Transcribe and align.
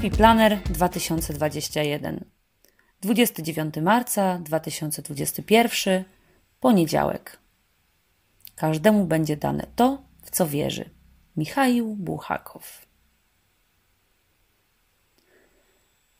Happy 0.00 0.16
Planner 0.16 0.62
2021. 0.62 2.24
29 3.00 3.74
marca 3.82 4.38
2021, 4.38 6.04
poniedziałek. 6.60 7.38
Każdemu 8.56 9.04
będzie 9.04 9.36
dane 9.36 9.66
to, 9.76 10.02
w 10.22 10.30
co 10.30 10.46
wierzy. 10.46 10.90
Michał 11.36 11.96
Buchakow. 11.96 12.86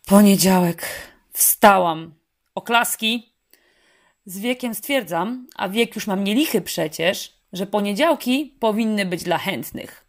Poniedziałek. 0.07 0.87
Wstałam. 1.33 2.15
Oklaski. 2.55 3.33
Z 4.25 4.39
wiekiem 4.39 4.75
stwierdzam, 4.75 5.47
a 5.57 5.69
wiek 5.69 5.95
już 5.95 6.07
mam 6.07 6.25
nielichy 6.25 6.61
przecież, 6.61 7.41
że 7.53 7.67
poniedziałki 7.67 8.57
powinny 8.61 9.07
być 9.07 9.23
dla 9.23 9.39
chętnych. 9.39 10.05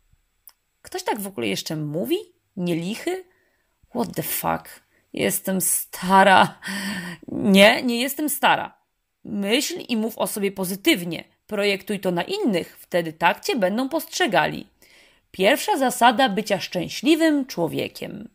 Ktoś 0.81 1.03
tak 1.03 1.19
w 1.19 1.27
ogóle 1.27 1.47
jeszcze 1.47 1.75
mówi? 1.75 2.17
Nielichy? 2.57 3.30
What 3.95 4.15
the 4.15 4.23
fuck? 4.23 4.81
Jestem 5.13 5.61
stara. 5.61 6.59
Nie, 7.27 7.83
nie 7.83 8.01
jestem 8.01 8.29
stara. 8.29 8.77
Myśl 9.23 9.79
i 9.89 9.97
mów 9.97 10.17
o 10.17 10.27
sobie 10.27 10.51
pozytywnie. 10.51 11.23
Projektuj 11.47 11.99
to 11.99 12.11
na 12.11 12.23
innych, 12.23 12.77
wtedy 12.79 13.13
tak 13.13 13.45
cię 13.45 13.55
będą 13.55 13.89
postrzegali. 13.89 14.67
Pierwsza 15.31 15.77
zasada 15.77 16.29
bycia 16.29 16.59
szczęśliwym 16.59 17.45
człowiekiem. 17.45 18.29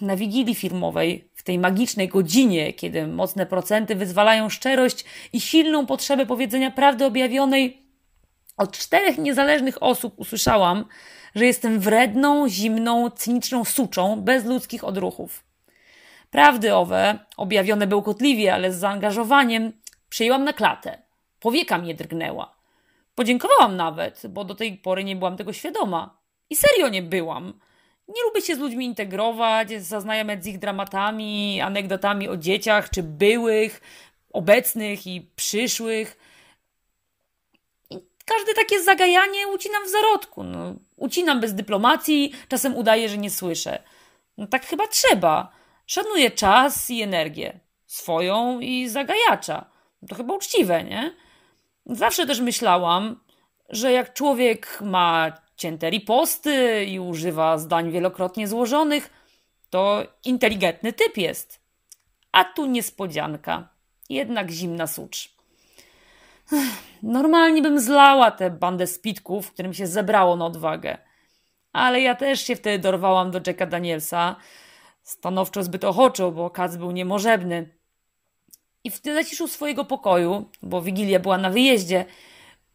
Na 0.00 0.16
wigilii 0.16 0.54
firmowej, 0.54 1.28
w 1.34 1.42
tej 1.42 1.58
magicznej 1.58 2.08
godzinie, 2.08 2.72
kiedy 2.72 3.06
mocne 3.06 3.46
procenty 3.46 3.94
wyzwalają 3.94 4.48
szczerość 4.48 5.04
i 5.32 5.40
silną 5.40 5.86
potrzebę 5.86 6.26
powiedzenia 6.26 6.70
prawdy 6.70 7.04
objawionej, 7.04 7.82
od 8.56 8.78
czterech 8.78 9.18
niezależnych 9.18 9.82
osób 9.82 10.14
usłyszałam, 10.16 10.84
że 11.34 11.46
jestem 11.46 11.80
wredną, 11.80 12.48
zimną, 12.48 13.10
cyniczną 13.10 13.64
suczą 13.64 14.20
bez 14.20 14.44
ludzkich 14.44 14.84
odruchów. 14.84 15.44
Prawdy 16.30 16.74
owe, 16.74 17.18
objawione 17.36 17.86
bełkotliwie, 17.86 18.54
ale 18.54 18.72
z 18.72 18.76
zaangażowaniem, 18.76 19.72
przyjęłam 20.08 20.44
na 20.44 20.52
klatę. 20.52 21.02
Powieka 21.40 21.78
mnie 21.78 21.94
drgnęła. 21.94 22.54
Podziękowałam 23.14 23.76
nawet, 23.76 24.22
bo 24.28 24.44
do 24.44 24.54
tej 24.54 24.76
pory 24.76 25.04
nie 25.04 25.16
byłam 25.16 25.36
tego 25.36 25.52
świadoma. 25.52 26.18
I 26.50 26.56
serio 26.56 26.88
nie 26.88 27.02
byłam. 27.02 27.60
Nie 28.08 28.22
lubię 28.22 28.42
się 28.42 28.56
z 28.56 28.58
ludźmi 28.58 28.84
integrować, 28.84 29.82
zaznajamiać 29.82 30.44
z 30.44 30.46
ich 30.46 30.58
dramatami, 30.58 31.60
anegdotami 31.60 32.28
o 32.28 32.36
dzieciach, 32.36 32.90
czy 32.90 33.02
byłych, 33.02 33.80
obecnych 34.32 35.06
i 35.06 35.30
przyszłych. 35.36 36.18
I 37.90 37.98
każde 38.24 38.54
takie 38.54 38.82
zagajanie 38.82 39.48
ucinam 39.48 39.84
w 39.84 39.90
zarodku. 39.90 40.44
No, 40.44 40.74
ucinam 40.98 41.40
bez 41.40 41.54
dyplomacji, 41.54 42.32
czasem 42.48 42.76
udaję, 42.76 43.08
że 43.08 43.18
nie 43.18 43.30
słyszę. 43.30 43.82
No 44.38 44.46
tak 44.46 44.66
chyba 44.66 44.86
trzeba. 44.86 45.52
Szanuję 45.86 46.30
czas 46.30 46.90
i 46.90 47.02
energię. 47.02 47.60
Swoją 47.86 48.60
i 48.60 48.88
zagajacza. 48.88 49.64
To 50.08 50.14
chyba 50.14 50.34
uczciwe, 50.34 50.84
nie? 50.84 51.14
Zawsze 51.86 52.26
też 52.26 52.40
myślałam, 52.40 53.20
że 53.68 53.92
jak 53.92 54.14
człowiek 54.14 54.78
ma 54.80 55.32
cięte 55.56 55.90
riposty 55.90 56.84
i 56.84 57.00
używa 57.00 57.58
zdań 57.58 57.90
wielokrotnie 57.90 58.48
złożonych, 58.48 59.10
to 59.70 60.02
inteligentny 60.24 60.92
typ 60.92 61.16
jest. 61.16 61.60
A 62.32 62.44
tu 62.44 62.66
niespodzianka. 62.66 63.68
Jednak 64.08 64.50
zimna 64.50 64.86
sucz. 64.86 65.37
Normalnie 67.02 67.62
bym 67.62 67.80
zlała 67.80 68.30
tę 68.30 68.50
bandę 68.50 68.86
spitków, 68.86 69.52
którym 69.52 69.74
się 69.74 69.86
zebrało 69.86 70.36
na 70.36 70.46
odwagę. 70.46 70.98
Ale 71.72 72.00
ja 72.00 72.14
też 72.14 72.40
się 72.40 72.56
wtedy 72.56 72.78
dorwałam 72.78 73.30
do 73.30 73.40
Jacka 73.46 73.66
Danielsa, 73.66 74.36
stanowczo 75.02 75.62
zbyt 75.62 75.84
ochoczo, 75.84 76.32
bo 76.32 76.50
kac 76.50 76.76
był 76.76 76.90
niemożebny. 76.90 77.78
I 78.84 78.90
w 78.90 79.00
zaciszu 79.04 79.48
swojego 79.48 79.84
pokoju, 79.84 80.50
bo 80.62 80.82
Wigilia 80.82 81.20
była 81.20 81.38
na 81.38 81.50
wyjeździe, 81.50 82.04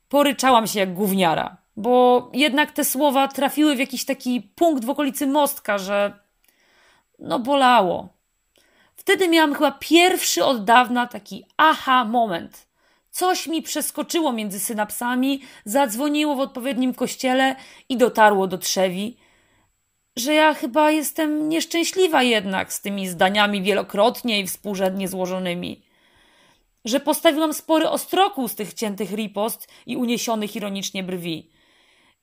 poryczałam 0.10 0.68
się 0.68 0.80
jak 0.80 0.94
gówniara, 0.94 1.58
bo 1.78 2.30
jednak 2.34 2.72
te 2.72 2.86
słowa 2.86 3.28
trafiły 3.28 3.76
w 3.76 3.80
jakiś 3.80 4.06
taki 4.06 4.42
punkt 4.42 4.86
w 4.86 4.90
okolicy 4.90 5.28
mostka, 5.28 5.78
że 5.78 6.20
no 7.20 7.40
bolało. 7.40 8.10
Wtedy 8.96 9.28
miałam 9.28 9.54
chyba 9.54 9.72
pierwszy 9.72 10.46
od 10.46 10.64
dawna 10.64 11.08
taki 11.08 11.46
aha 11.58 12.06
moment. 12.06 12.73
Coś 13.14 13.48
mi 13.48 13.62
przeskoczyło 13.62 14.32
między 14.32 14.60
synapsami, 14.60 15.42
zadzwoniło 15.66 16.36
w 16.36 16.40
odpowiednim 16.40 16.94
kościele 16.94 17.56
i 17.90 17.98
dotarło 17.98 18.48
do 18.48 18.58
trzewi, 18.58 19.18
że 20.16 20.34
ja 20.34 20.54
chyba 20.54 20.92
jestem 20.92 21.50
nieszczęśliwa 21.50 22.24
jednak 22.24 22.74
z 22.74 22.82
tymi 22.82 23.08
zdaniami 23.08 23.62
wielokrotnie 23.62 24.40
i 24.40 24.48
współrzędnie 24.48 25.08
złożonymi. 25.08 25.82
Że 26.86 27.00
postawiłam 27.00 27.54
spory 27.54 27.90
ostroku 27.90 28.48
z 28.48 28.56
tych 28.56 28.74
ciętych 28.74 29.12
ripost 29.12 29.68
i 29.86 29.98
uniesionych 29.98 30.56
ironicznie 30.56 31.04
brwi. 31.04 31.52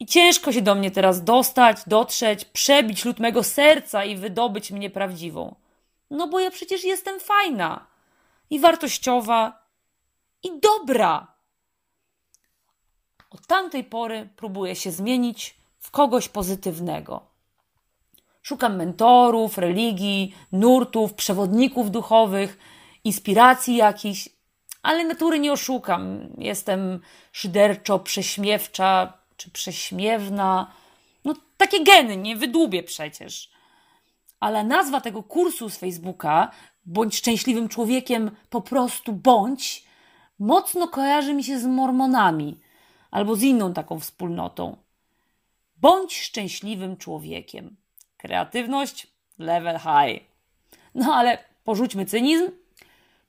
I 0.01 0.07
ciężko 0.07 0.53
się 0.53 0.63
do 0.63 0.75
mnie 0.75 0.91
teraz 0.91 1.25
dostać, 1.25 1.77
dotrzeć, 1.87 2.45
przebić 2.45 3.05
lód 3.05 3.19
mego 3.19 3.43
serca 3.43 4.05
i 4.05 4.17
wydobyć 4.17 4.71
mnie 4.71 4.91
prawdziwą. 4.91 5.55
No 6.11 6.29
bo 6.29 6.41
ja 6.41 6.51
przecież 6.51 6.85
jestem 6.85 7.21
fajna 7.21 7.87
i 8.51 8.59
wartościowa 8.59 9.60
i 10.43 10.61
dobra. 10.61 11.27
Od 13.31 13.47
tamtej 13.47 13.85
pory 13.85 14.29
próbuję 14.37 14.77
się 14.77 14.91
zmienić 14.91 15.57
w 15.79 15.91
kogoś 15.91 16.29
pozytywnego. 16.29 17.31
Szukam 18.43 18.77
mentorów, 18.77 19.59
religii, 19.59 20.35
nurtów, 20.53 21.15
przewodników 21.15 21.91
duchowych, 21.91 22.59
inspiracji 23.05 23.77
jakichś, 23.77 24.29
ale 24.83 25.05
natury 25.05 25.39
nie 25.39 25.53
oszukam. 25.53 26.29
Jestem 26.39 27.01
szyderczo 27.33 27.99
prześmiewcza 27.99 29.13
czy 29.37 29.51
prześmiewna. 29.51 30.73
No, 31.25 31.35
takie 31.57 31.85
geny, 31.85 32.17
nie 32.17 32.37
wydłubię 32.37 32.83
przecież. 32.83 33.51
Ale 34.41 34.65
nazwa 34.65 35.01
tego 35.01 35.23
kursu 35.23 35.71
z 35.71 35.77
Facebooka, 35.77 36.51
bądź 36.87 37.17
szczęśliwym 37.17 37.69
człowiekiem, 37.69 38.31
po 38.51 38.61
prostu 38.61 39.13
bądź, 39.13 39.85
mocno 40.41 40.89
kojarzy 40.89 41.35
mi 41.35 41.45
się 41.45 41.59
z 41.59 41.67
mormonami 41.67 42.61
albo 43.11 43.37
z 43.37 43.43
inną 43.43 43.73
taką 43.73 44.01
wspólnotą. 44.01 44.77
Bądź 45.77 46.21
szczęśliwym 46.21 46.97
człowiekiem. 46.97 47.77
Kreatywność 48.17 49.07
level 49.39 49.79
high. 49.79 50.25
No 50.95 51.15
ale 51.15 51.39
porzućmy 51.65 52.07
cynizm. 52.07 52.51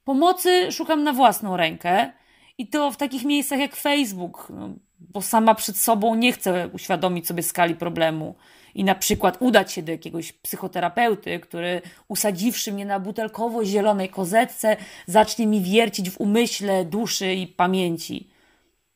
Pomocy 0.04 0.72
szukam 0.72 1.04
na 1.04 1.14
własną 1.14 1.58
rękę 1.58 2.12
i 2.58 2.68
to 2.68 2.92
w 2.92 2.98
takich 2.98 3.26
miejscach 3.26 3.60
jak 3.60 3.76
Facebook, 3.76 4.48
no, 4.50 4.70
bo 5.00 5.22
sama 5.22 5.56
przed 5.56 5.78
sobą 5.78 6.16
nie 6.16 6.32
chcę 6.32 6.68
uświadomić 6.74 7.28
sobie 7.28 7.44
skali 7.44 7.76
problemu 7.76 8.36
i 8.76 8.84
na 8.84 8.96
przykład 8.96 9.38
udać 9.40 9.72
się 9.72 9.84
do 9.84 9.92
jakiegoś 9.92 10.32
psychoterapeuty, 10.32 11.40
który 11.40 11.82
usadziwszy 12.08 12.72
mnie 12.72 12.86
na 12.86 13.00
butelkowo 13.00 13.66
zielonej 13.66 14.10
kozetce, 14.10 14.78
zacznie 15.08 15.48
mi 15.48 15.62
wiercić 15.62 16.10
w 16.10 16.22
umyśle, 16.22 16.86
duszy 16.86 17.34
i 17.34 17.48
pamięci. 17.48 18.30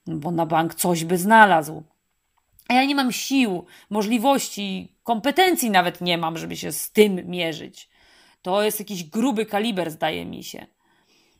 No, 0.08 0.16
bo 0.16 0.31
na 0.31 0.46
bank 0.46 0.75
coś 0.75 1.03
by 1.03 1.18
znalazł. 1.18 1.84
A 2.68 2.74
ja 2.74 2.86
nie 2.86 2.96
mam 2.96 3.12
sił, 3.12 3.66
możliwości, 3.90 4.96
kompetencji 5.03 5.69
nawet 5.69 6.02
nie 6.02 6.18
mam, 6.18 6.38
żeby 6.38 6.57
się 6.57 6.72
z 6.72 6.92
tym 6.92 7.30
mierzyć. 7.30 7.90
To 8.42 8.63
jest 8.63 8.80
jakiś 8.80 9.03
gruby 9.03 9.46
kaliber, 9.46 9.92
zdaje 9.92 10.25
mi 10.25 10.44
się. 10.44 10.66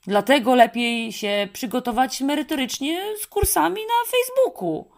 Dlatego 0.08 0.56
lepiej 0.56 1.14
się 1.14 1.48
przygotować 1.54 2.22
merytorycznie 2.22 3.02
z 3.22 3.28
kursami 3.28 3.82
na 3.82 4.12
Facebooku. 4.12 4.92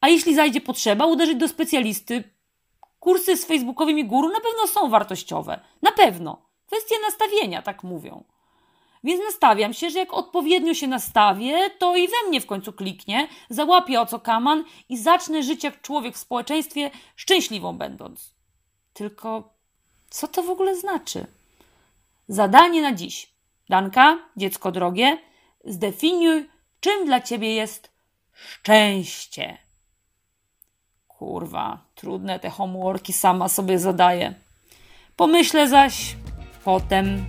A 0.00 0.08
jeśli 0.08 0.34
zajdzie 0.34 0.60
potrzeba, 0.60 1.06
uderzyć 1.06 1.36
do 1.38 1.48
specjalisty. 1.48 2.24
Kursy 3.00 3.36
z 3.36 3.44
facebookowymi 3.44 4.04
guru 4.04 4.28
na 4.28 4.40
pewno 4.40 4.66
są 4.66 4.90
wartościowe. 4.90 5.60
Na 5.82 5.92
pewno. 5.92 6.48
Kwestie 6.66 6.94
nastawienia, 7.06 7.62
tak 7.62 7.82
mówią. 7.82 8.24
Więc 9.04 9.22
nastawiam 9.24 9.74
się, 9.74 9.90
że 9.90 9.98
jak 9.98 10.14
odpowiednio 10.14 10.74
się 10.74 10.86
nastawię, 10.86 11.70
to 11.70 11.96
i 11.96 12.08
we 12.08 12.28
mnie 12.28 12.40
w 12.40 12.46
końcu 12.46 12.72
kliknie, 12.72 13.28
załapię 13.50 14.00
o 14.00 14.06
co 14.06 14.20
kaman 14.20 14.64
i 14.88 14.98
zacznę 14.98 15.42
żyć 15.42 15.64
jak 15.64 15.80
człowiek 15.82 16.14
w 16.14 16.18
społeczeństwie, 16.18 16.90
szczęśliwą 17.16 17.78
będąc. 17.78 18.34
Tylko 18.92 19.54
co 20.10 20.28
to 20.28 20.42
w 20.42 20.50
ogóle 20.50 20.76
znaczy? 20.76 21.26
Zadanie 22.28 22.82
na 22.82 22.92
dziś. 22.92 23.32
Danka, 23.68 24.18
dziecko 24.36 24.72
drogie, 24.72 25.18
zdefiniuj, 25.64 26.48
czym 26.80 27.06
dla 27.06 27.20
ciebie 27.20 27.54
jest 27.54 27.92
szczęście. 28.32 29.58
Kurwa, 31.18 31.78
trudne 31.94 32.38
te 32.38 32.50
homeworki 32.50 33.12
sama 33.12 33.48
sobie 33.48 33.78
zadaję. 33.78 34.34
Pomyślę 35.16 35.68
zaś 35.68 36.16
potem 36.64 37.26